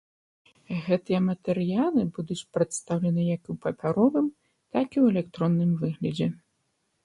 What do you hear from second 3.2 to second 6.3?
як у папяровым, так і ў электронным выглядзе.